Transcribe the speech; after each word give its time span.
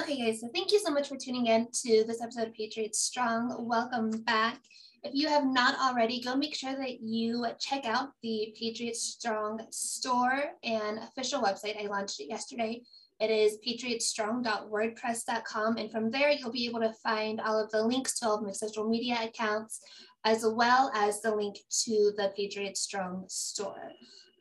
Okay, 0.00 0.18
guys, 0.18 0.40
so 0.40 0.48
thank 0.52 0.72
you 0.72 0.80
so 0.80 0.90
much 0.90 1.08
for 1.08 1.16
tuning 1.16 1.46
in 1.46 1.68
to 1.84 2.02
this 2.04 2.20
episode 2.20 2.48
of 2.48 2.54
Patriots 2.54 2.98
Strong. 2.98 3.54
Welcome 3.68 4.10
back. 4.10 4.58
If 5.04 5.14
you 5.14 5.28
have 5.28 5.46
not 5.46 5.78
already, 5.78 6.20
go 6.20 6.34
make 6.34 6.56
sure 6.56 6.74
that 6.74 7.00
you 7.00 7.46
check 7.60 7.84
out 7.84 8.08
the 8.24 8.52
Patriots 8.58 9.00
Strong 9.00 9.64
store 9.70 10.42
and 10.64 10.98
official 10.98 11.40
website. 11.40 11.80
I 11.80 11.86
launched 11.86 12.18
it 12.18 12.28
yesterday. 12.28 12.82
It 13.20 13.30
is 13.30 13.58
patriotstrong.wordpress.com. 13.64 15.76
And 15.76 15.92
from 15.92 16.10
there, 16.10 16.32
you'll 16.32 16.50
be 16.50 16.66
able 16.66 16.80
to 16.80 16.92
find 16.94 17.40
all 17.40 17.62
of 17.62 17.70
the 17.70 17.80
links 17.80 18.18
to 18.18 18.26
all 18.26 18.38
of 18.38 18.42
my 18.42 18.50
social 18.50 18.88
media 18.88 19.20
accounts, 19.22 19.82
as 20.24 20.44
well 20.44 20.90
as 20.96 21.22
the 21.22 21.32
link 21.32 21.58
to 21.84 22.12
the 22.16 22.32
Patriot 22.36 22.76
Strong 22.76 23.26
store. 23.28 23.92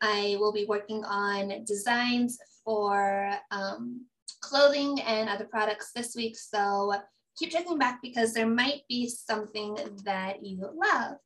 I 0.08 0.38
will 0.40 0.54
be 0.54 0.66
working 0.66 1.04
on 1.04 1.64
designs 1.66 2.38
for 2.64 3.32
um, 3.50 4.06
clothing 4.40 5.02
and 5.02 5.28
other 5.28 5.46
products 5.46 5.92
this 5.96 6.16
week. 6.16 6.38
So 6.38 6.94
keep 7.38 7.52
checking 7.52 7.80
back 7.80 8.02
because 8.04 8.32
there 8.34 8.48
might 8.48 8.82
be 8.88 9.10
something 9.10 9.78
that 10.04 10.46
you 10.46 10.60
love. 10.62 11.18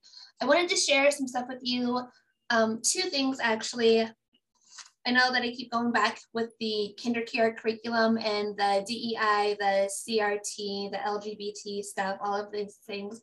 I 0.41 0.45
wanted 0.45 0.69
to 0.69 0.77
share 0.77 1.11
some 1.11 1.27
stuff 1.27 1.47
with 1.49 1.59
you. 1.61 2.01
Um, 2.49 2.79
two 2.81 3.09
things 3.09 3.39
actually. 3.41 4.09
I 5.05 5.11
know 5.11 5.31
that 5.31 5.41
I 5.41 5.51
keep 5.51 5.71
going 5.71 5.91
back 5.91 6.19
with 6.33 6.51
the 6.59 6.95
KinderCare 7.01 7.57
curriculum 7.57 8.17
and 8.17 8.55
the 8.57 8.83
DEI, 8.87 9.57
the 9.59 9.89
CRT, 9.89 10.91
the 10.91 10.99
LGBT 11.05 11.83
stuff, 11.83 12.17
all 12.21 12.39
of 12.39 12.51
these 12.51 12.79
things. 12.85 13.21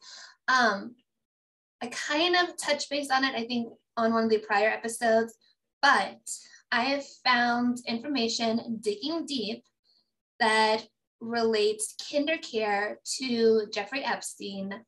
Um, 0.48 0.96
I 1.82 1.86
kind 1.86 2.34
of 2.36 2.56
touched 2.56 2.90
base 2.90 3.10
on 3.10 3.24
it, 3.24 3.34
I 3.34 3.46
think, 3.46 3.68
on 3.96 4.12
one 4.12 4.24
of 4.24 4.30
the 4.30 4.38
prior 4.38 4.68
episodes, 4.68 5.34
but 5.86 6.18
I 6.72 6.82
have 6.82 7.04
found 7.24 7.78
information 7.86 8.78
digging 8.80 9.24
deep 9.24 9.62
that 10.40 10.84
relates 11.20 11.94
KinderCare 12.02 12.96
to 13.18 13.66
Jeffrey 13.72 14.02
Epstein 14.04 14.84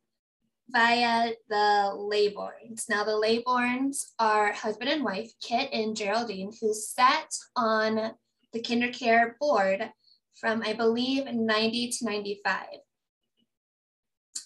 via 0.70 1.34
the 1.48 1.95
Laybournes. 1.95 2.89
Now, 2.89 3.05
the 3.05 3.12
Laybournes 3.12 4.06
are 4.19 4.53
husband 4.53 4.91
and 4.91 5.05
wife, 5.05 5.31
Kit 5.41 5.70
and 5.72 5.97
Geraldine, 5.97 6.50
who 6.61 6.75
sat 6.75 7.28
on 7.55 8.12
the 8.53 8.61
KinderCare 8.61 9.39
board 9.39 9.89
from, 10.34 10.62
I 10.67 10.72
believe, 10.72 11.27
90 11.33 11.91
to 11.91 12.05
95. 12.06 12.65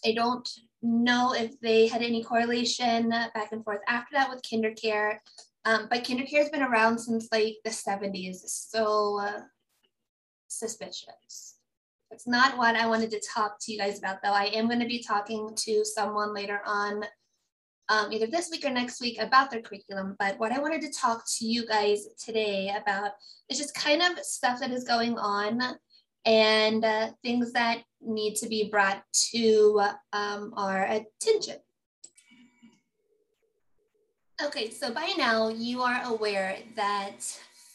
I 0.05 0.13
don't 0.13 0.49
know 0.83 1.33
if 1.33 1.59
they 1.61 1.87
had 1.87 2.03
any 2.03 2.23
correlation 2.23 3.09
back 3.09 3.53
and 3.53 3.65
forth 3.65 3.81
after 3.89 4.17
that 4.17 4.29
with 4.29 4.43
KinderCare, 4.43 5.19
um, 5.65 5.87
but 5.91 6.05
KinderCare 6.05 6.39
has 6.39 6.51
been 6.51 6.63
around 6.63 6.99
since 6.99 7.29
like 7.31 7.57
the 7.65 7.71
70s. 7.71 8.37
So, 8.45 9.21
uh, 9.21 9.41
suspicious. 10.49 11.57
It's 12.11 12.27
not 12.27 12.59
what 12.59 12.77
I 12.77 12.87
wanted 12.87 13.11
to 13.13 13.23
talk 13.35 13.57
to 13.61 13.73
you 13.73 13.79
guys 13.79 13.99
about, 13.99 14.19
though. 14.23 14.33
I 14.33 14.45
am 14.47 14.67
going 14.67 14.81
to 14.81 14.87
be 14.87 15.03
talking 15.03 15.51
to 15.57 15.85
someone 15.85 16.35
later 16.35 16.61
on, 16.67 17.05
um, 17.89 18.13
either 18.13 18.27
this 18.27 18.51
week 18.51 18.65
or 18.67 18.71
next 18.71 19.01
week, 19.01 19.19
about 19.19 19.51
their 19.51 19.63
curriculum. 19.63 20.17
But 20.19 20.39
what 20.39 20.53
I 20.53 20.59
wanted 20.59 20.83
to 20.83 20.93
talk 20.93 21.25
to 21.39 21.47
you 21.47 21.67
guys 21.67 22.07
today 22.23 22.75
about 22.77 23.13
is 23.49 23.59
just 23.59 23.75
kind 23.75 24.03
of 24.03 24.19
stuff 24.25 24.61
that 24.61 24.73
is 24.73 24.85
going 24.85 25.17
on 25.17 25.61
and 26.27 26.85
uh, 26.85 27.11
things 27.23 27.53
that 27.53 27.83
need 28.03 28.35
to 28.37 28.49
be 28.49 28.69
brought 28.69 29.03
to 29.33 29.81
um, 30.13 30.53
our 30.57 30.85
attention. 30.85 31.57
Okay, 34.45 34.71
so 34.71 34.93
by 34.93 35.13
now 35.17 35.51
you 35.51 35.83
are 35.83 36.03
aware 36.05 36.59
that 36.75 37.19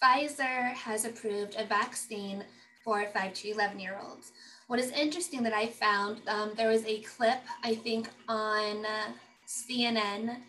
Pfizer 0.03 0.73
has 0.73 1.05
approved 1.05 1.55
a 1.57 1.63
vaccine 1.63 2.43
for 2.83 3.05
5 3.05 3.33
to 3.35 3.51
11 3.51 3.79
year 3.79 3.97
olds. 4.03 4.33
What 4.67 4.77
is 4.77 4.91
interesting 4.91 5.43
that 5.43 5.53
I 5.53 5.67
found, 5.67 6.19
um, 6.27 6.51
there 6.57 6.67
was 6.67 6.85
a 6.85 6.99
clip, 7.03 7.39
I 7.63 7.73
think, 7.75 8.09
on 8.27 8.85
uh, 8.85 9.13
CNN 9.47 10.39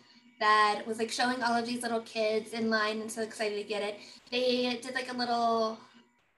that 0.41 0.81
was 0.85 0.99
like 0.99 1.09
showing 1.09 1.41
all 1.41 1.53
of 1.53 1.65
these 1.65 1.83
little 1.83 2.01
kids 2.01 2.51
in 2.51 2.69
line 2.69 2.99
and 2.99 3.09
so 3.09 3.21
excited 3.21 3.55
to 3.55 3.63
get 3.63 3.81
it. 3.81 3.97
They 4.29 4.77
did 4.81 4.93
like 4.95 5.13
a 5.13 5.17
little 5.17 5.77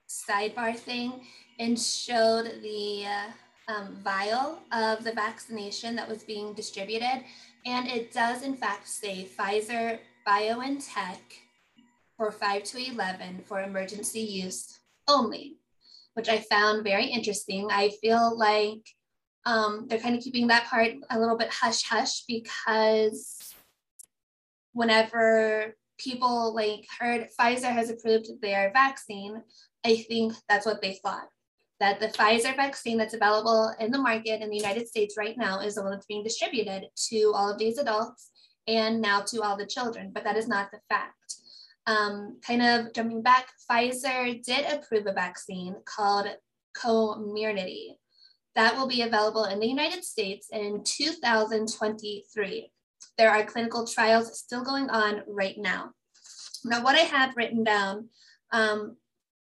sidebar 0.08 0.76
thing 0.76 1.22
and 1.58 1.80
showed 1.80 2.62
the 2.62 3.06
uh, 3.06 3.74
um, 3.74 3.98
vial 4.04 4.60
of 4.72 5.04
the 5.04 5.14
vaccination 5.14 5.96
that 5.96 6.08
was 6.08 6.24
being 6.24 6.54
distributed. 6.54 7.24
And 7.66 7.88
it 7.88 8.12
does, 8.12 8.44
in 8.44 8.56
fact, 8.56 8.88
say 8.88 9.28
Pfizer 9.38 10.00
BioNTech 10.28 11.20
for 12.18 12.32
5 12.32 12.64
to 12.64 12.92
11 12.92 13.44
for 13.46 13.62
emergency 13.62 14.22
use 14.22 14.80
only 15.08 15.58
which 16.14 16.30
I 16.30 16.40
found 16.40 16.84
very 16.84 17.06
interesting. 17.06 17.70
I 17.72 17.90
feel 18.02 18.38
like 18.38 18.82
um, 19.46 19.86
they're 19.88 20.00
kind 20.00 20.16
of 20.16 20.24
keeping 20.24 20.48
that 20.48 20.66
part 20.66 20.92
a 21.10 21.20
little 21.20 21.38
bit 21.38 21.50
hush 21.50 21.84
hush 21.84 22.24
because 22.28 23.54
whenever 24.74 25.76
people 25.98 26.54
like 26.54 26.86
heard 27.00 27.28
Pfizer 27.40 27.72
has 27.72 27.90
approved 27.90 28.28
their 28.42 28.72
vaccine, 28.74 29.42
I 29.86 29.98
think 30.08 30.34
that's 30.48 30.66
what 30.66 30.82
they 30.82 30.94
thought. 30.94 31.28
That 31.82 32.00
the 32.00 32.08
Pfizer 32.08 32.56
vaccine 32.56 32.98
that's 32.98 33.14
available 33.16 33.74
in 33.80 33.92
the 33.92 33.98
market 33.98 34.42
in 34.42 34.50
the 34.50 34.56
United 34.56 34.88
States 34.88 35.16
right 35.18 35.38
now 35.38 35.60
is 35.60 35.76
the 35.76 35.82
one 35.82 35.92
that's 35.92 36.06
being 36.06 36.24
distributed 36.24 36.86
to 37.10 37.34
all 37.36 37.52
of 37.52 37.58
these 37.58 37.78
adults 37.78 38.30
and 38.68 39.02
now 39.02 39.22
to 39.22 39.42
all 39.42 39.58
the 39.58 39.66
children, 39.66 40.12
but 40.14 40.24
that 40.24 40.38
is 40.38 40.48
not 40.48 40.72
the 40.72 40.80
fact. 40.88 41.16
Um, 41.88 42.40
kind 42.46 42.62
of 42.62 42.94
jumping 42.94 43.24
back, 43.24 43.48
Pfizer 43.70 44.42
did 44.44 44.66
approve 44.72 45.08
a 45.08 45.12
vaccine 45.12 45.76
called 45.86 46.28
Comirnaty 46.78 47.96
that 48.56 48.76
will 48.76 48.88
be 48.88 49.02
available 49.02 49.46
in 49.46 49.60
the 49.60 49.68
United 49.68 50.04
States 50.04 50.50
in 50.52 50.84
2023. 50.84 52.72
There 53.18 53.32
are 53.32 53.44
clinical 53.44 53.88
trials 53.88 54.38
still 54.38 54.64
going 54.64 54.90
on 54.90 55.24
right 55.28 55.58
now. 55.58 55.92
Now, 56.66 56.84
what 56.84 56.96
I 56.96 57.00
have 57.00 57.36
written 57.36 57.64
down, 57.64 58.10
um, 58.52 58.98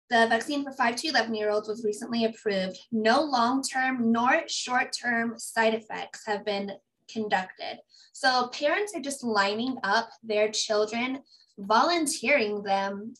the 0.09 0.27
vaccine 0.27 0.63
for 0.63 0.71
5 0.71 0.95
to 0.97 1.07
11 1.09 1.35
year 1.35 1.51
olds 1.51 1.67
was 1.67 1.83
recently 1.83 2.25
approved. 2.25 2.77
No 2.91 3.21
long 3.21 3.61
term 3.61 4.11
nor 4.11 4.43
short 4.47 4.91
term 4.91 5.37
side 5.37 5.73
effects 5.73 6.25
have 6.25 6.43
been 6.45 6.71
conducted. 7.11 7.79
So 8.13 8.47
parents 8.47 8.93
are 8.95 9.01
just 9.01 9.23
lining 9.23 9.77
up 9.83 10.09
their 10.23 10.49
children 10.49 11.19
volunteering 11.59 12.63
them 12.63 13.13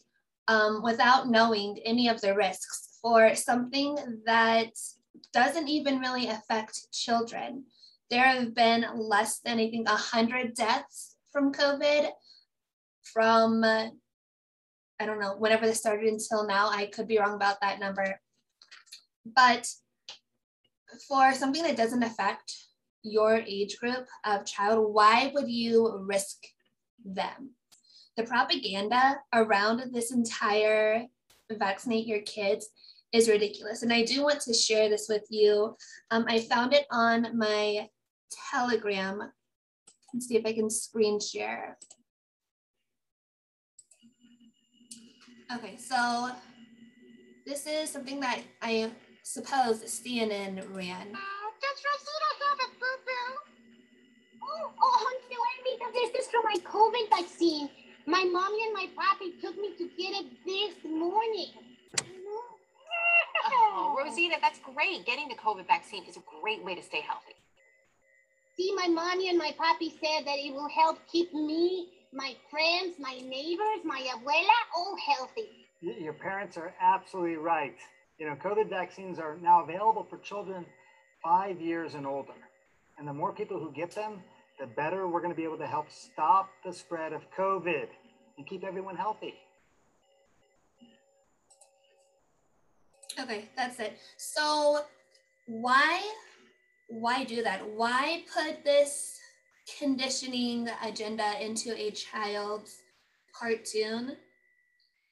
um, 0.47 0.81
without 0.81 1.29
knowing 1.29 1.77
any 1.85 2.07
of 2.07 2.21
the 2.21 2.35
risks 2.35 2.97
for 3.01 3.35
something 3.35 3.97
that 4.25 4.71
doesn't 5.33 5.67
even 5.67 5.99
really 5.99 6.27
affect 6.27 6.91
children. 6.91 7.65
There 8.09 8.25
have 8.25 8.55
been 8.55 8.85
less 8.95 9.39
than, 9.39 9.59
I 9.59 9.69
think, 9.69 9.87
100 9.87 10.55
deaths 10.55 11.15
from 11.31 11.53
COVID 11.53 12.09
from, 13.03 13.63
I 14.99 15.05
don't 15.05 15.19
know, 15.19 15.35
whenever 15.37 15.65
this 15.65 15.79
started 15.79 16.11
until 16.11 16.45
now. 16.45 16.69
I 16.69 16.87
could 16.87 17.07
be 17.07 17.19
wrong 17.19 17.35
about 17.35 17.61
that 17.61 17.79
number. 17.79 18.19
But 19.25 19.67
for 21.07 21.33
something 21.33 21.63
that 21.63 21.77
doesn't 21.77 22.03
affect 22.03 22.55
your 23.03 23.35
age 23.35 23.77
group 23.77 24.07
of 24.25 24.45
child, 24.45 24.93
why 24.93 25.31
would 25.33 25.49
you 25.49 26.05
risk 26.07 26.37
them? 27.05 27.51
the 28.19 28.25
propaganda 28.25 29.17
around 29.33 29.81
this 29.93 30.11
entire 30.11 31.05
vaccinate 31.53 32.05
your 32.05 32.19
kids 32.21 32.67
is 33.13 33.29
ridiculous. 33.29 33.81
And 33.81 33.93
I 33.93 34.03
do 34.03 34.23
want 34.23 34.41
to 34.41 34.53
share 34.53 34.89
this 34.89 35.07
with 35.07 35.23
you. 35.29 35.77
Um, 36.11 36.25
I 36.27 36.41
found 36.41 36.73
it 36.73 36.85
on 36.91 37.37
my 37.37 37.87
Telegram. 38.51 39.31
Let's 40.13 40.27
see 40.27 40.35
if 40.35 40.45
I 40.45 40.51
can 40.51 40.69
screen 40.69 41.19
share. 41.21 41.77
Okay, 45.51 45.77
so 45.77 46.29
this 47.45 47.65
is 47.65 47.89
something 47.89 48.19
that 48.19 48.41
I 48.61 48.91
suppose 49.23 49.81
CNN 49.83 50.57
ran. 50.75 51.07
Uh, 51.09 51.49
does 51.59 51.79
Rosita 51.85 52.29
have 52.45 52.59
a 52.59 52.69
boo-boo? 52.79 53.29
Oh, 54.43 54.71
oh, 54.79 55.11
no, 55.31 55.37
I 55.37 55.59
this 55.93 56.25
is 56.25 56.31
for 56.31 56.41
my 56.43 56.55
COVID 56.63 57.09
vaccine. 57.09 57.69
My 58.05 58.23
mommy 58.23 58.59
and 58.65 58.73
my 58.73 58.87
papi 58.95 59.41
took 59.41 59.57
me 59.57 59.75
to 59.77 59.89
get 59.97 60.13
it 60.13 60.25
this 60.45 60.75
morning. 60.83 61.51
Oh, 63.45 63.95
Rosita, 63.97 64.35
that's 64.41 64.59
great. 64.59 65.05
Getting 65.05 65.29
the 65.29 65.35
COVID 65.35 65.65
vaccine 65.67 66.03
is 66.05 66.17
a 66.17 66.23
great 66.41 66.63
way 66.63 66.75
to 66.75 66.83
stay 66.83 67.01
healthy. 67.01 67.33
See, 68.55 68.73
my 68.75 68.87
mommy 68.87 69.29
and 69.29 69.37
my 69.37 69.53
papi 69.59 69.91
said 69.91 70.25
that 70.25 70.37
it 70.37 70.53
will 70.53 70.69
help 70.69 70.99
keep 71.11 71.33
me, 71.33 71.87
my 72.13 72.35
friends, 72.49 72.95
my 72.99 73.19
neighbors, 73.23 73.81
my 73.83 74.01
abuela, 74.01 74.57
all 74.75 74.95
healthy. 75.05 75.67
Your 75.81 76.13
parents 76.13 76.57
are 76.57 76.73
absolutely 76.81 77.37
right. 77.37 77.75
You 78.17 78.27
know, 78.27 78.35
COVID 78.35 78.69
vaccines 78.69 79.19
are 79.19 79.37
now 79.41 79.63
available 79.63 80.05
for 80.09 80.17
children 80.17 80.65
five 81.23 81.61
years 81.61 81.93
and 81.93 82.05
older. 82.05 82.33
And 82.97 83.07
the 83.07 83.13
more 83.13 83.33
people 83.33 83.59
who 83.59 83.71
get 83.71 83.91
them, 83.91 84.21
the 84.59 84.67
better 84.67 85.07
we're 85.07 85.21
going 85.21 85.31
to 85.31 85.37
be 85.37 85.43
able 85.43 85.57
to 85.57 85.67
help 85.67 85.89
stop 85.89 86.49
the 86.65 86.73
spread 86.73 87.13
of 87.13 87.21
COVID 87.37 87.87
and 88.37 88.47
keep 88.47 88.63
everyone 88.63 88.97
healthy. 88.97 89.35
Okay, 93.19 93.49
that's 93.55 93.79
it. 93.79 93.97
So 94.17 94.81
why 95.47 96.01
why 96.89 97.23
do 97.23 97.43
that? 97.43 97.67
Why 97.69 98.23
put 98.33 98.63
this 98.63 99.18
conditioning 99.77 100.69
agenda 100.83 101.43
into 101.43 101.75
a 101.75 101.91
child's 101.91 102.77
cartoon? 103.33 104.17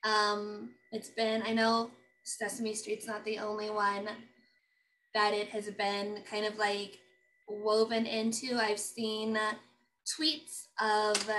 Um, 0.03 0.71
it's 0.91 1.09
been, 1.09 1.43
I 1.45 1.53
know 1.53 1.91
Sesame 2.23 2.73
Street's 2.73 3.07
not 3.07 3.25
the 3.25 3.39
only 3.39 3.69
one 3.69 4.07
that 5.13 5.33
it 5.33 5.49
has 5.49 5.69
been 5.71 6.23
kind 6.29 6.45
of 6.45 6.57
like 6.57 6.99
woven 7.47 8.05
into. 8.05 8.57
I've 8.57 8.79
seen 8.79 9.37
tweets 10.07 10.67
of 10.79 11.29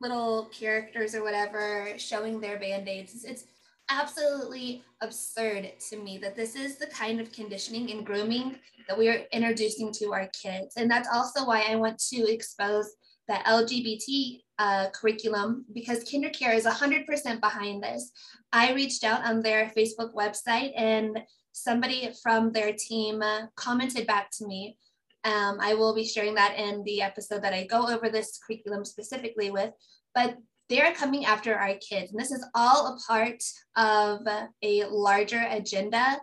little 0.00 0.46
characters 0.46 1.14
or 1.14 1.22
whatever 1.22 1.88
showing 1.98 2.40
their 2.40 2.58
band-aids. 2.58 3.24
It's 3.24 3.44
absolutely 3.90 4.82
absurd 5.00 5.72
to 5.88 5.96
me 5.96 6.18
that 6.18 6.36
this 6.36 6.54
is 6.54 6.76
the 6.76 6.86
kind 6.86 7.20
of 7.20 7.32
conditioning 7.32 7.90
and 7.90 8.06
grooming 8.06 8.56
that 8.88 8.96
we 8.96 9.08
are 9.08 9.22
introducing 9.32 9.92
to 9.92 10.12
our 10.12 10.28
kids. 10.28 10.74
And 10.76 10.90
that's 10.90 11.08
also 11.12 11.44
why 11.46 11.66
I 11.68 11.76
want 11.76 11.98
to 12.10 12.32
expose 12.32 12.90
the 13.28 13.34
LGBT 13.34 14.40
uh, 14.58 14.86
curriculum 14.90 15.64
because 15.72 16.04
KinderCare 16.04 16.54
is 16.54 16.66
100% 16.66 17.40
behind 17.40 17.82
this. 17.82 18.10
I 18.52 18.72
reached 18.72 19.04
out 19.04 19.24
on 19.24 19.42
their 19.42 19.72
Facebook 19.76 20.14
website 20.14 20.72
and 20.76 21.18
somebody 21.52 22.10
from 22.22 22.52
their 22.52 22.72
team 22.72 23.22
uh, 23.22 23.46
commented 23.56 24.06
back 24.06 24.30
to 24.32 24.46
me. 24.46 24.76
Um, 25.24 25.58
I 25.60 25.74
will 25.74 25.94
be 25.94 26.04
sharing 26.04 26.34
that 26.34 26.58
in 26.58 26.82
the 26.84 27.02
episode 27.02 27.42
that 27.42 27.52
I 27.52 27.64
go 27.66 27.86
over 27.86 28.08
this 28.08 28.38
curriculum 28.44 28.84
specifically 28.84 29.50
with, 29.50 29.72
but 30.14 30.36
they're 30.70 30.94
coming 30.94 31.26
after 31.26 31.54
our 31.54 31.74
kids. 31.74 32.12
And 32.12 32.20
this 32.20 32.30
is 32.30 32.46
all 32.54 32.86
a 32.86 32.98
part 33.06 33.42
of 33.76 34.20
a 34.62 34.84
larger 34.84 35.44
agenda 35.50 36.18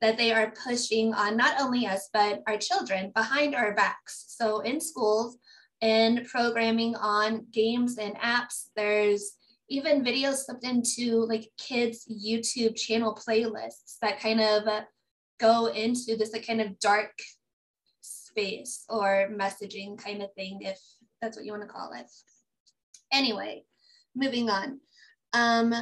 that 0.00 0.16
they 0.16 0.30
are 0.30 0.52
pushing 0.64 1.12
on 1.14 1.36
not 1.36 1.60
only 1.60 1.86
us, 1.86 2.08
but 2.12 2.42
our 2.46 2.58
children 2.58 3.10
behind 3.16 3.56
our 3.56 3.74
backs. 3.74 4.26
So 4.28 4.60
in 4.60 4.80
schools 4.80 5.38
in 5.80 6.26
programming 6.30 6.94
on 6.96 7.46
games 7.52 7.98
and 7.98 8.14
apps, 8.16 8.68
there's 8.76 9.32
even 9.70 10.04
videos 10.04 10.44
slipped 10.44 10.64
into 10.64 11.24
like 11.26 11.50
kids' 11.58 12.06
YouTube 12.08 12.76
channel 12.76 13.18
playlists 13.26 13.96
that 14.02 14.20
kind 14.20 14.40
of 14.40 14.64
go 15.40 15.66
into 15.66 16.16
this 16.16 16.32
like, 16.32 16.46
kind 16.46 16.60
of 16.60 16.78
dark 16.78 17.12
space 18.00 18.84
or 18.88 19.30
messaging 19.32 19.96
kind 19.98 20.22
of 20.22 20.32
thing, 20.34 20.60
if 20.62 20.78
that's 21.20 21.36
what 21.36 21.44
you 21.44 21.52
want 21.52 21.62
to 21.62 21.68
call 21.68 21.92
it. 21.92 22.06
Anyway, 23.12 23.64
moving 24.18 24.50
on. 24.50 24.80
Um, 25.32 25.72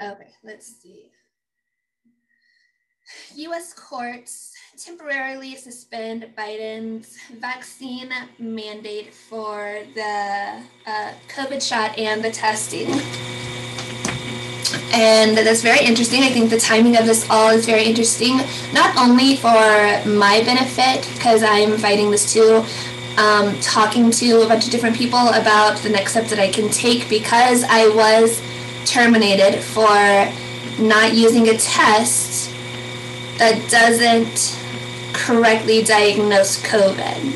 okay, 0.00 0.30
let's 0.44 0.80
see. 0.80 1.10
US 3.36 3.72
courts 3.72 4.52
temporarily 4.76 5.54
suspend 5.54 6.26
Biden's 6.36 7.16
vaccine 7.38 8.10
mandate 8.38 9.14
for 9.14 9.78
the 9.94 10.62
uh, 10.86 11.12
COVID 11.28 11.62
shot 11.62 11.96
and 11.98 12.22
the 12.22 12.30
testing. 12.30 12.88
And 14.92 15.36
that's 15.36 15.62
very 15.62 15.84
interesting. 15.84 16.22
I 16.22 16.30
think 16.30 16.50
the 16.50 16.58
timing 16.58 16.96
of 16.96 17.06
this 17.06 17.28
all 17.30 17.50
is 17.50 17.66
very 17.66 17.84
interesting, 17.84 18.38
not 18.72 18.96
only 18.96 19.36
for 19.36 19.52
my 20.08 20.42
benefit, 20.44 21.08
because 21.14 21.42
I'm 21.42 21.76
fighting 21.78 22.10
this 22.10 22.32
too, 22.32 22.64
um, 23.16 23.58
talking 23.60 24.10
to 24.10 24.42
a 24.42 24.48
bunch 24.48 24.66
of 24.66 24.70
different 24.70 24.96
people 24.96 25.28
about 25.30 25.78
the 25.78 25.88
next 25.88 26.12
steps 26.12 26.30
that 26.30 26.38
I 26.38 26.50
can 26.50 26.68
take 26.70 27.08
because 27.08 27.64
I 27.64 27.88
was 27.88 28.42
terminated 28.84 29.60
for 29.60 29.88
not 30.78 31.14
using 31.14 31.48
a 31.48 31.56
test 31.56 32.50
that 33.38 33.70
doesn't 33.70 34.58
correctly 35.12 35.82
diagnose 35.82 36.62
COVID. 36.62 37.34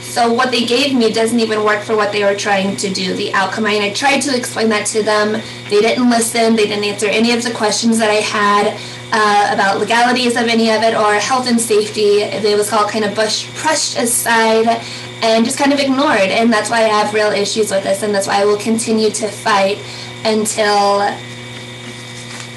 So 0.00 0.32
what 0.32 0.50
they 0.50 0.64
gave 0.64 0.94
me 0.94 1.12
doesn't 1.12 1.38
even 1.38 1.64
work 1.64 1.82
for 1.82 1.94
what 1.94 2.10
they 2.10 2.24
were 2.24 2.34
trying 2.34 2.76
to 2.78 2.92
do, 2.92 3.14
the 3.14 3.32
outcome. 3.32 3.66
I 3.66 3.70
mean, 3.70 3.82
I 3.82 3.92
tried 3.92 4.20
to 4.22 4.36
explain 4.36 4.68
that 4.70 4.86
to 4.86 5.04
them. 5.04 5.40
They 5.68 5.80
didn't 5.80 6.10
listen. 6.10 6.56
They 6.56 6.66
didn't 6.66 6.84
answer 6.84 7.06
any 7.06 7.32
of 7.32 7.44
the 7.44 7.52
questions 7.52 7.98
that 7.98 8.10
I 8.10 8.14
had 8.14 8.76
uh, 9.12 9.50
about 9.52 9.80
legalities 9.80 10.36
of 10.36 10.46
any 10.46 10.70
of 10.70 10.82
it 10.82 10.94
or 10.94 11.14
health 11.14 11.48
and 11.48 11.60
safety. 11.60 12.22
It 12.22 12.56
was 12.56 12.72
all 12.72 12.88
kind 12.88 13.04
of 13.04 13.14
bush, 13.14 13.48
pushed 13.62 13.98
aside 13.98 14.82
and 15.22 15.44
just 15.44 15.58
kind 15.58 15.72
of 15.72 15.80
ignored. 15.80 16.30
And 16.30 16.52
that's 16.52 16.70
why 16.70 16.78
I 16.78 16.88
have 16.88 17.12
real 17.12 17.30
issues 17.30 17.70
with 17.70 17.84
this. 17.84 18.02
And 18.02 18.14
that's 18.14 18.26
why 18.26 18.42
I 18.42 18.44
will 18.44 18.58
continue 18.58 19.10
to 19.10 19.28
fight 19.28 19.78
until 20.24 21.02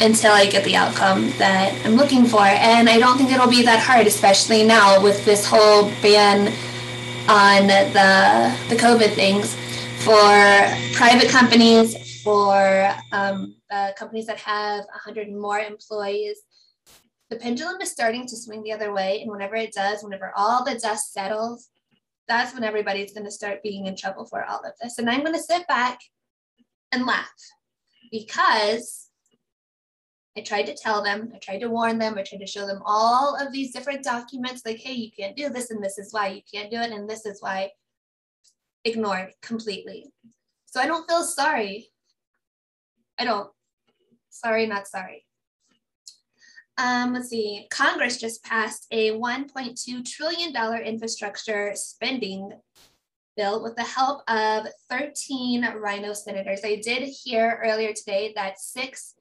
until 0.01 0.33
I 0.33 0.47
get 0.47 0.65
the 0.65 0.75
outcome 0.75 1.31
that 1.37 1.79
I'm 1.85 1.95
looking 1.95 2.25
for. 2.25 2.41
And 2.41 2.89
I 2.89 2.99
don't 2.99 3.17
think 3.17 3.31
it'll 3.31 3.49
be 3.49 3.63
that 3.63 3.79
hard, 3.79 4.05
especially 4.05 4.63
now 4.63 5.01
with 5.01 5.23
this 5.23 5.45
whole 5.45 5.89
ban 6.01 6.47
on 7.29 7.67
the 7.67 8.53
the 8.69 8.75
COVID 8.75 9.13
things 9.13 9.55
for 10.03 10.19
private 10.93 11.29
companies, 11.29 11.95
for 12.23 12.95
um, 13.11 13.55
uh, 13.71 13.91
companies 13.97 14.25
that 14.27 14.39
have 14.39 14.85
100 14.85 15.31
more 15.31 15.59
employees. 15.59 16.39
The 17.29 17.35
pendulum 17.37 17.81
is 17.81 17.91
starting 17.91 18.25
to 18.27 18.37
swing 18.37 18.63
the 18.63 18.71
other 18.71 18.93
way, 18.93 19.21
and 19.21 19.31
whenever 19.31 19.55
it 19.55 19.73
does, 19.73 20.03
whenever 20.03 20.31
all 20.35 20.63
the 20.63 20.79
dust 20.79 21.13
settles, 21.13 21.69
that's 22.27 22.53
when 22.53 22.63
everybody's 22.63 23.13
going 23.13 23.25
to 23.25 23.31
start 23.31 23.63
being 23.63 23.87
in 23.87 23.95
trouble 23.95 24.25
for 24.25 24.45
all 24.45 24.59
of 24.59 24.73
this. 24.81 24.97
And 24.97 25.09
I'm 25.09 25.21
going 25.21 25.33
to 25.33 25.39
sit 25.39 25.67
back 25.67 25.99
and 26.91 27.05
laugh 27.05 27.27
because 28.11 29.09
I 30.37 30.41
tried 30.41 30.67
to 30.67 30.75
tell 30.75 31.03
them, 31.03 31.31
I 31.35 31.39
tried 31.39 31.59
to 31.59 31.69
warn 31.69 31.99
them, 31.99 32.17
I 32.17 32.23
tried 32.23 32.39
to 32.39 32.47
show 32.47 32.65
them 32.65 32.81
all 32.85 33.35
of 33.35 33.51
these 33.51 33.73
different 33.73 34.03
documents 34.03 34.63
like, 34.65 34.77
hey, 34.77 34.93
you 34.93 35.11
can't 35.11 35.35
do 35.35 35.49
this, 35.49 35.71
and 35.71 35.83
this 35.83 35.97
is 35.97 36.13
why 36.13 36.27
you 36.27 36.41
can't 36.51 36.71
do 36.71 36.77
it, 36.77 36.91
and 36.91 37.09
this 37.09 37.25
is 37.25 37.41
why. 37.41 37.71
Ignored 38.85 39.31
completely. 39.41 40.11
So 40.65 40.81
I 40.81 40.87
don't 40.87 41.07
feel 41.07 41.23
sorry. 41.23 41.92
I 43.19 43.25
don't. 43.25 43.49
Sorry, 44.29 44.65
not 44.65 44.87
sorry. 44.87 45.25
Um, 46.77 47.13
let's 47.13 47.29
see. 47.29 47.67
Congress 47.69 48.19
just 48.19 48.43
passed 48.43 48.87
a 48.91 49.11
$1.2 49.11 50.05
trillion 50.05 50.55
infrastructure 50.83 51.71
spending 51.75 52.51
bill 53.37 53.63
with 53.63 53.75
the 53.75 53.83
help 53.83 54.21
of 54.27 54.67
13 54.89 55.65
RINO 55.65 56.13
senators. 56.13 56.61
I 56.63 56.81
did 56.83 57.03
hear 57.03 57.61
earlier 57.63 57.93
today 57.93 58.33
that 58.35 58.59
six 58.59 59.15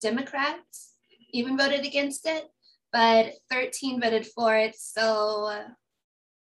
Democrats 0.00 0.94
even 1.32 1.56
voted 1.56 1.84
against 1.84 2.26
it, 2.26 2.44
but 2.92 3.32
13 3.50 4.00
voted 4.00 4.26
for 4.26 4.56
it. 4.56 4.76
So 4.78 5.64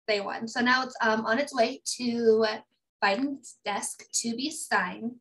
they 0.08 0.22
won. 0.22 0.48
So 0.48 0.62
now 0.62 0.84
it's 0.84 0.96
um, 1.02 1.26
on 1.26 1.40
its 1.40 1.54
way 1.56 1.82
to 1.98 2.46
Biden's 3.04 3.58
desk 3.64 4.04
to 4.16 4.36
be 4.36 4.50
signed. 4.50 5.16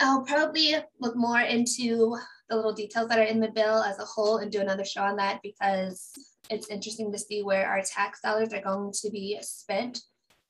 I'll 0.00 0.22
probably 0.22 0.76
look 1.00 1.16
more 1.16 1.40
into 1.40 2.16
the 2.48 2.56
little 2.56 2.72
details 2.72 3.08
that 3.08 3.18
are 3.18 3.24
in 3.24 3.40
the 3.40 3.50
bill 3.50 3.82
as 3.82 3.98
a 3.98 4.04
whole 4.04 4.38
and 4.38 4.50
do 4.50 4.60
another 4.60 4.84
show 4.84 5.02
on 5.02 5.16
that 5.16 5.40
because 5.42 6.12
it's 6.50 6.68
interesting 6.68 7.10
to 7.12 7.18
see 7.18 7.42
where 7.42 7.66
our 7.66 7.82
tax 7.82 8.20
dollars 8.20 8.52
are 8.52 8.60
going 8.60 8.92
to 8.92 9.10
be 9.10 9.38
spent. 9.40 10.00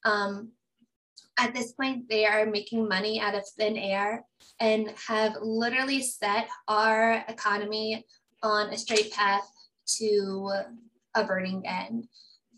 Um, 0.05 0.53
at 1.39 1.55
this 1.55 1.73
point, 1.73 2.09
they 2.09 2.27
are 2.27 2.47
making 2.47 2.89
money 2.89 3.21
out 3.21 3.35
of 3.35 3.47
thin 3.49 3.77
air 3.77 4.25
and 4.61 4.93
have 5.09 5.37
literally 5.41 6.01
set 6.03 6.49
our 6.69 7.25
economy 7.29 8.05
on 8.43 8.69
a 8.69 8.79
straight 8.79 9.13
path 9.13 9.49
to 9.99 10.51
a 11.15 11.25
burning 11.25 11.67
end. 11.67 12.07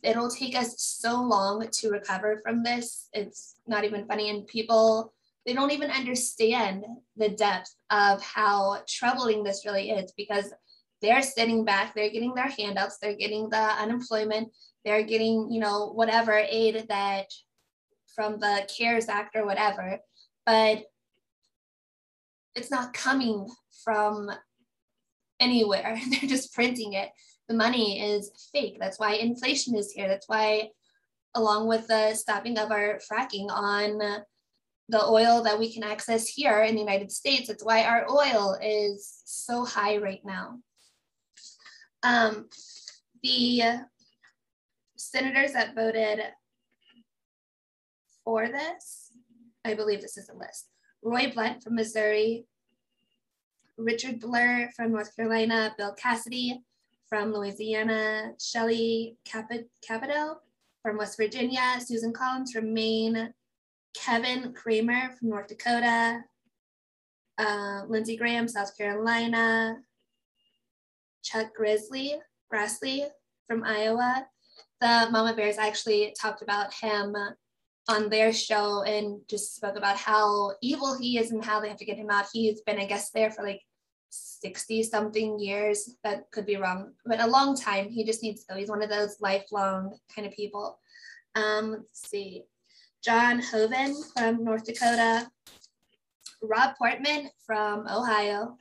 It'll 0.02 0.30
take 0.30 0.54
us 0.54 0.80
so 0.80 1.22
long 1.22 1.66
to 1.68 1.90
recover 1.90 2.40
from 2.42 2.62
this. 2.62 3.08
It's 3.12 3.56
not 3.66 3.84
even 3.84 4.06
funny. 4.06 4.30
And 4.30 4.46
people, 4.46 5.14
they 5.46 5.54
don't 5.54 5.70
even 5.70 5.90
understand 5.90 6.84
the 7.16 7.28
depth 7.28 7.74
of 7.90 8.20
how 8.20 8.82
troubling 8.88 9.44
this 9.44 9.64
really 9.64 9.90
is 9.90 10.12
because 10.16 10.52
they're 11.00 11.22
sitting 11.22 11.64
back, 11.64 11.94
they're 11.94 12.10
getting 12.10 12.34
their 12.34 12.48
handouts, 12.58 12.98
they're 13.00 13.16
getting 13.16 13.48
the 13.48 13.56
unemployment, 13.56 14.48
they're 14.84 15.04
getting, 15.04 15.48
you 15.50 15.60
know, 15.60 15.92
whatever 15.92 16.32
aid 16.32 16.86
that 16.88 17.26
from 18.14 18.40
the 18.40 18.68
CARES 18.76 19.08
Act 19.08 19.36
or 19.36 19.46
whatever, 19.46 19.98
but 20.44 20.84
it's 22.56 22.70
not 22.70 22.94
coming 22.94 23.46
from 23.84 24.30
anywhere. 25.38 26.00
They're 26.10 26.28
just 26.28 26.54
printing 26.54 26.94
it. 26.94 27.10
The 27.48 27.54
money 27.54 28.00
is 28.00 28.48
fake. 28.52 28.78
That's 28.80 28.98
why 28.98 29.14
inflation 29.14 29.76
is 29.76 29.92
here. 29.92 30.08
That's 30.08 30.28
why, 30.28 30.70
along 31.34 31.68
with 31.68 31.86
the 31.86 32.14
stopping 32.14 32.58
of 32.58 32.72
our 32.72 32.98
fracking 33.10 33.48
on 33.50 34.24
the 34.88 35.04
oil 35.04 35.42
that 35.42 35.58
we 35.58 35.72
can 35.72 35.82
access 35.82 36.28
here 36.28 36.62
in 36.62 36.74
the 36.74 36.80
United 36.80 37.10
States, 37.10 37.48
that's 37.48 37.64
why 37.64 37.82
our 37.82 38.06
oil 38.10 38.56
is 38.62 39.22
so 39.24 39.64
high 39.64 39.96
right 39.96 40.24
now. 40.24 40.60
Um, 42.02 42.48
the 43.22 43.62
senators 44.96 45.52
that 45.52 45.74
voted 45.74 46.20
for 48.24 48.48
this, 48.48 49.10
I 49.64 49.74
believe 49.74 50.00
this 50.00 50.16
is 50.16 50.28
a 50.28 50.36
list. 50.36 50.68
Roy 51.02 51.32
Blunt 51.32 51.62
from 51.62 51.74
Missouri, 51.74 52.46
Richard 53.76 54.20
Blur 54.20 54.70
from 54.74 54.92
North 54.92 55.14
Carolina, 55.14 55.74
Bill 55.76 55.94
Cassidy 55.94 56.62
from 57.08 57.32
Louisiana, 57.32 58.32
Shelly 58.40 59.16
Capito 59.24 60.40
from 60.82 60.96
West 60.96 61.16
Virginia, 61.16 61.78
Susan 61.80 62.12
Collins 62.12 62.52
from 62.52 62.72
Maine, 62.72 63.32
Kevin 63.96 64.52
Cramer 64.52 65.10
from 65.18 65.30
North 65.30 65.48
Dakota, 65.48 66.22
uh, 67.38 67.82
Lindsey 67.88 68.16
Graham, 68.16 68.48
South 68.48 68.76
Carolina, 68.76 69.78
Chuck 71.22 71.54
Grizzly, 71.54 72.14
Grassley 72.52 73.06
from 73.48 73.64
Iowa. 73.64 74.26
The 74.80 75.08
Mama 75.10 75.34
Bears 75.34 75.58
actually 75.58 76.14
talked 76.20 76.42
about 76.42 76.72
him 76.74 77.16
on 77.88 78.08
their 78.08 78.32
show 78.32 78.82
and 78.82 79.20
just 79.28 79.54
spoke 79.54 79.76
about 79.76 79.96
how 79.96 80.52
evil 80.62 80.96
he 80.98 81.18
is 81.18 81.30
and 81.30 81.44
how 81.44 81.60
they 81.60 81.68
have 81.68 81.78
to 81.78 81.84
get 81.84 81.96
him 81.98 82.10
out. 82.10 82.26
He's 82.32 82.60
been, 82.62 82.78
I 82.78 82.86
guess, 82.86 83.10
there 83.10 83.30
for 83.30 83.42
like 83.42 83.62
60 84.10 84.82
something 84.82 85.38
years. 85.38 85.96
That 86.04 86.30
could 86.32 86.46
be 86.46 86.56
wrong, 86.56 86.92
but 87.04 87.20
a 87.20 87.26
long 87.26 87.56
time. 87.56 87.88
He 87.88 88.04
just 88.04 88.22
needs 88.22 88.44
to 88.44 88.52
go. 88.52 88.58
He's 88.58 88.68
one 88.68 88.82
of 88.82 88.90
those 88.90 89.20
lifelong 89.20 89.96
kind 90.14 90.26
of 90.26 90.34
people. 90.34 90.78
Um, 91.34 91.70
let's 91.72 92.08
see. 92.08 92.44
John 93.06 93.38
Hoeven 93.40 93.94
from 94.16 94.42
North 94.42 94.64
Dakota. 94.64 95.30
Rob 96.42 96.74
Portman 96.76 97.30
from 97.46 97.86
Ohio. 97.86 98.56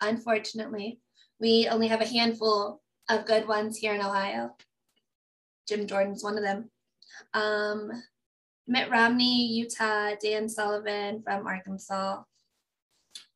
Unfortunately, 0.00 1.00
we 1.40 1.66
only 1.68 1.88
have 1.88 2.00
a 2.00 2.06
handful 2.06 2.80
of 3.10 3.26
good 3.26 3.48
ones 3.48 3.76
here 3.76 3.96
in 3.96 4.00
Ohio. 4.00 4.54
Jim 5.66 5.88
Jordan's 5.88 6.22
one 6.22 6.36
of 6.36 6.44
them. 6.44 6.70
Um, 7.34 7.90
Mitt 8.68 8.88
Romney, 8.88 9.48
Utah, 9.48 10.14
Dan 10.22 10.48
Sullivan 10.48 11.20
from 11.24 11.44
Arkansas, 11.44 12.22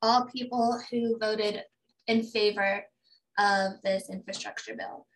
all 0.00 0.26
people 0.26 0.80
who 0.92 1.18
voted 1.18 1.64
in 2.06 2.22
favor 2.22 2.84
of 3.36 3.82
this 3.82 4.10
infrastructure 4.10 4.76
bill. 4.76 5.08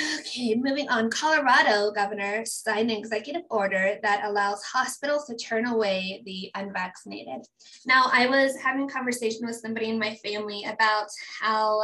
Okay, 0.00 0.54
moving 0.54 0.88
on. 0.88 1.10
Colorado 1.10 1.90
governor 1.90 2.44
signed 2.44 2.90
an 2.90 2.96
executive 2.96 3.42
order 3.50 3.96
that 4.02 4.24
allows 4.24 4.62
hospitals 4.62 5.26
to 5.26 5.34
turn 5.34 5.66
away 5.66 6.22
the 6.24 6.50
unvaccinated. 6.54 7.44
Now, 7.84 8.04
I 8.12 8.26
was 8.28 8.56
having 8.56 8.88
a 8.88 8.92
conversation 8.92 9.44
with 9.44 9.56
somebody 9.56 9.88
in 9.88 9.98
my 9.98 10.14
family 10.16 10.64
about 10.64 11.08
how 11.40 11.82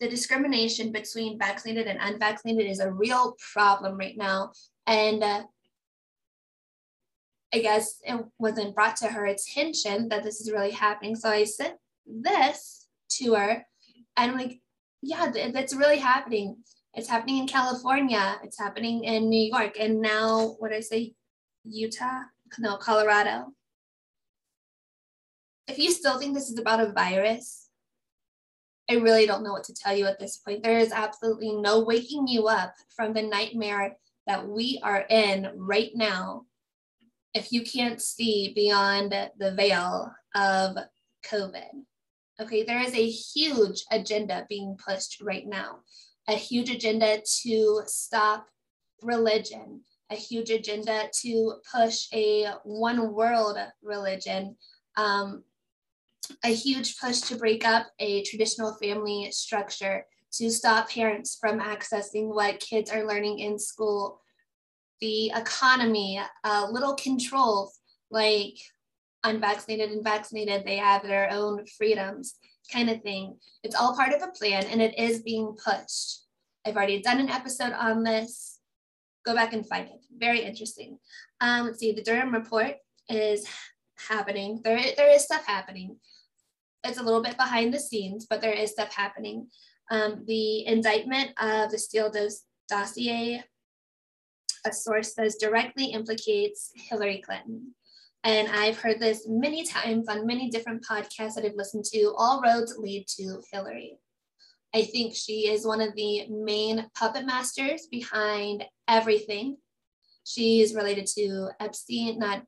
the 0.00 0.08
discrimination 0.08 0.92
between 0.92 1.38
vaccinated 1.38 1.86
and 1.86 1.98
unvaccinated 2.00 2.70
is 2.70 2.80
a 2.80 2.90
real 2.90 3.36
problem 3.52 3.98
right 3.98 4.16
now. 4.16 4.52
And 4.86 5.22
uh, 5.22 5.42
I 7.52 7.58
guess 7.58 8.00
it 8.02 8.24
wasn't 8.38 8.74
brought 8.74 8.96
to 8.96 9.08
her 9.08 9.26
attention 9.26 10.08
that 10.08 10.22
this 10.22 10.40
is 10.40 10.50
really 10.50 10.70
happening. 10.70 11.16
So 11.16 11.28
I 11.28 11.44
sent 11.44 11.74
this 12.06 12.88
to 13.10 13.34
her 13.34 13.66
and 14.16 14.30
I'm 14.30 14.38
like, 14.38 14.60
yeah, 15.02 15.30
that's 15.52 15.74
really 15.74 15.98
happening. 15.98 16.56
It's 16.94 17.08
happening 17.08 17.38
in 17.38 17.46
California. 17.46 18.38
It's 18.42 18.58
happening 18.58 19.04
in 19.04 19.28
New 19.28 19.50
York. 19.50 19.76
And 19.78 20.00
now, 20.00 20.56
what 20.58 20.72
I 20.72 20.80
say, 20.80 21.14
Utah? 21.64 22.22
No, 22.58 22.76
Colorado. 22.76 23.52
If 25.68 25.78
you 25.78 25.90
still 25.90 26.18
think 26.18 26.34
this 26.34 26.50
is 26.50 26.58
about 26.58 26.80
a 26.80 26.92
virus, 26.92 27.68
I 28.90 28.94
really 28.94 29.26
don't 29.26 29.42
know 29.42 29.52
what 29.52 29.64
to 29.64 29.74
tell 29.74 29.96
you 29.96 30.06
at 30.06 30.18
this 30.18 30.36
point. 30.36 30.62
There 30.62 30.78
is 30.78 30.92
absolutely 30.92 31.52
no 31.52 31.80
waking 31.80 32.26
you 32.26 32.48
up 32.48 32.74
from 32.94 33.14
the 33.14 33.22
nightmare 33.22 33.96
that 34.26 34.46
we 34.46 34.80
are 34.82 35.06
in 35.08 35.50
right 35.56 35.90
now 35.94 36.44
if 37.32 37.52
you 37.52 37.62
can't 37.62 38.02
see 38.02 38.52
beyond 38.54 39.12
the 39.38 39.54
veil 39.54 40.12
of 40.34 40.76
COVID. 41.24 41.84
Okay, 42.40 42.64
there 42.64 42.80
is 42.80 42.94
a 42.94 43.08
huge 43.08 43.84
agenda 43.90 44.44
being 44.48 44.76
pushed 44.76 45.20
right 45.22 45.46
now, 45.46 45.78
a 46.28 46.34
huge 46.34 46.70
agenda 46.70 47.20
to 47.42 47.82
stop 47.86 48.46
religion, 49.02 49.80
a 50.10 50.14
huge 50.14 50.50
agenda 50.50 51.08
to 51.20 51.54
push 51.74 52.06
a 52.12 52.46
one 52.64 53.12
world 53.12 53.58
religion, 53.82 54.56
um, 54.96 55.42
a 56.44 56.54
huge 56.54 56.98
push 56.98 57.20
to 57.20 57.36
break 57.36 57.66
up 57.66 57.86
a 57.98 58.22
traditional 58.24 58.74
family 58.74 59.30
structure, 59.32 60.06
to 60.32 60.50
stop 60.50 60.88
parents 60.90 61.36
from 61.40 61.60
accessing 61.60 62.34
what 62.34 62.60
kids 62.60 62.90
are 62.90 63.06
learning 63.06 63.40
in 63.40 63.58
school, 63.58 64.20
the 65.00 65.26
economy, 65.34 66.20
uh, 66.44 66.66
little 66.70 66.94
controls 66.94 67.80
like 68.10 68.54
unvaccinated 69.24 69.90
and 69.90 70.04
vaccinated, 70.04 70.64
they 70.64 70.76
have 70.76 71.02
their 71.02 71.30
own 71.30 71.66
freedoms 71.66 72.36
kind 72.70 72.90
of 72.90 73.02
thing. 73.02 73.36
It's 73.62 73.74
all 73.74 73.96
part 73.96 74.12
of 74.12 74.22
a 74.22 74.32
plan 74.32 74.64
and 74.66 74.82
it 74.82 74.98
is 74.98 75.22
being 75.22 75.56
pushed. 75.64 76.24
I've 76.66 76.76
already 76.76 77.00
done 77.02 77.20
an 77.20 77.28
episode 77.28 77.72
on 77.72 78.02
this. 78.02 78.60
Go 79.24 79.34
back 79.34 79.52
and 79.52 79.66
find 79.66 79.88
it. 79.88 80.04
Very 80.16 80.40
interesting. 80.42 80.98
Um, 81.40 81.66
let's 81.66 81.78
see, 81.78 81.92
the 81.92 82.02
Durham 82.02 82.32
report 82.32 82.76
is 83.08 83.46
happening. 84.08 84.60
There, 84.64 84.80
there 84.96 85.10
is 85.10 85.24
stuff 85.24 85.46
happening. 85.46 85.96
It's 86.84 86.98
a 86.98 87.02
little 87.02 87.22
bit 87.22 87.36
behind 87.36 87.72
the 87.72 87.78
scenes, 87.78 88.26
but 88.28 88.40
there 88.40 88.52
is 88.52 88.72
stuff 88.72 88.92
happening. 88.94 89.48
Um, 89.90 90.24
the 90.26 90.66
indictment 90.66 91.30
of 91.40 91.70
the 91.70 91.78
Steele 91.78 92.12
dossier 92.68 93.44
a 94.64 94.72
source 94.72 95.14
says 95.14 95.36
directly 95.36 95.86
implicates 95.86 96.70
Hillary 96.74 97.22
Clinton. 97.24 97.74
And 98.24 98.48
I've 98.48 98.78
heard 98.78 99.00
this 99.00 99.26
many 99.28 99.64
times 99.64 100.08
on 100.08 100.26
many 100.26 100.48
different 100.48 100.84
podcasts 100.84 101.34
that 101.34 101.44
I've 101.44 101.56
listened 101.56 101.84
to. 101.86 102.14
All 102.16 102.40
roads 102.40 102.76
lead 102.78 103.06
to 103.18 103.40
Hillary. 103.50 103.98
I 104.74 104.82
think 104.82 105.14
she 105.14 105.48
is 105.48 105.66
one 105.66 105.80
of 105.80 105.94
the 105.96 106.26
main 106.28 106.88
puppet 106.96 107.26
masters 107.26 107.88
behind 107.90 108.64
everything. 108.88 109.56
She's 110.24 110.74
related 110.74 111.06
to 111.18 111.50
Epstein, 111.60 112.18
not 112.18 112.44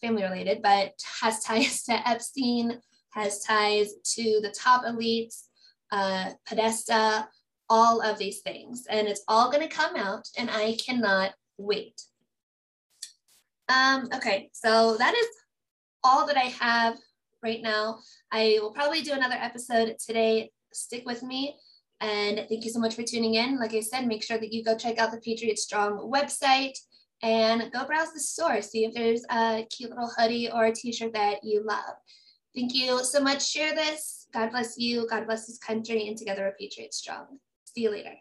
family 0.00 0.24
related, 0.24 0.62
but 0.62 0.92
has 1.20 1.40
ties 1.44 1.84
to 1.84 2.08
Epstein, 2.08 2.80
has 3.10 3.42
ties 3.44 3.92
to 4.16 4.40
the 4.42 4.50
top 4.50 4.84
elites, 4.84 5.44
uh, 5.92 6.30
Podesta, 6.46 7.28
all 7.70 8.02
of 8.02 8.18
these 8.18 8.40
things. 8.40 8.84
And 8.90 9.06
it's 9.06 9.22
all 9.28 9.50
going 9.50 9.66
to 9.66 9.74
come 9.74 9.96
out, 9.96 10.28
and 10.36 10.50
I 10.50 10.76
cannot 10.84 11.32
wait. 11.56 12.02
Um, 13.68 14.08
okay, 14.14 14.50
so 14.52 14.96
that 14.98 15.14
is 15.14 15.26
all 16.04 16.26
that 16.26 16.36
I 16.36 16.52
have 16.60 16.96
right 17.42 17.62
now. 17.62 17.98
I 18.30 18.58
will 18.60 18.72
probably 18.72 19.02
do 19.02 19.12
another 19.12 19.36
episode 19.38 19.96
today. 20.04 20.50
Stick 20.72 21.04
with 21.06 21.22
me. 21.22 21.56
And 22.00 22.46
thank 22.48 22.64
you 22.64 22.70
so 22.70 22.80
much 22.80 22.96
for 22.96 23.02
tuning 23.02 23.34
in. 23.34 23.60
Like 23.60 23.74
I 23.74 23.80
said, 23.80 24.06
make 24.06 24.24
sure 24.24 24.38
that 24.38 24.52
you 24.52 24.64
go 24.64 24.76
check 24.76 24.98
out 24.98 25.12
the 25.12 25.20
Patriot 25.20 25.58
Strong 25.58 26.10
website 26.12 26.76
and 27.22 27.70
go 27.72 27.84
browse 27.86 28.12
the 28.12 28.20
store. 28.20 28.60
See 28.60 28.84
if 28.84 28.94
there's 28.94 29.24
a 29.30 29.64
cute 29.70 29.90
little 29.90 30.10
hoodie 30.16 30.50
or 30.50 30.64
a 30.64 30.74
t-shirt 30.74 31.12
that 31.14 31.44
you 31.44 31.62
love. 31.64 31.94
Thank 32.54 32.74
you 32.74 33.04
so 33.04 33.22
much. 33.22 33.48
Share 33.48 33.74
this. 33.74 34.26
God 34.34 34.50
bless 34.50 34.76
you. 34.76 35.06
God 35.08 35.26
bless 35.26 35.46
this 35.46 35.58
country. 35.58 36.08
And 36.08 36.16
together 36.16 36.42
we're 36.42 36.56
Patriot 36.58 36.92
Strong. 36.92 37.38
See 37.64 37.82
you 37.82 37.90
later. 37.90 38.14